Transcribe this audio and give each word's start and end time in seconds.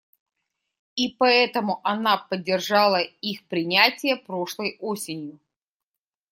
И 0.95 1.09
поэтому 1.19 1.79
она 1.83 2.17
поддержала 2.17 3.03
их 3.03 3.43
принятие 3.45 4.15
прошлой 4.17 4.75
осенью. 4.79 5.39